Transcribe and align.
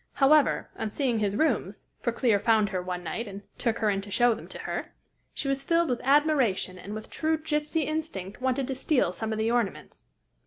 However, 0.13 0.71
on 0.77 0.89
seeing 0.89 1.19
his 1.19 1.35
rooms 1.35 1.85
for 2.01 2.11
Clear 2.11 2.39
found 2.39 2.69
her 2.69 2.81
one 2.81 3.03
night, 3.03 3.27
and 3.27 3.43
took 3.59 3.77
her 3.77 3.89
in 3.91 4.01
to 4.01 4.09
show 4.09 4.33
them 4.33 4.47
to 4.47 4.57
her 4.57 4.95
she 5.31 5.47
was 5.47 5.61
filled 5.61 5.89
with 5.91 6.01
admiration, 6.03 6.79
and 6.79 6.95
with 6.95 7.07
true 7.11 7.37
gypsy 7.37 7.85
instinct 7.85 8.41
wanted 8.41 8.67
to 8.69 8.73
steal 8.73 9.13
some 9.13 9.31
of 9.31 9.37
the 9.37 9.51
ornaments. 9.51 10.09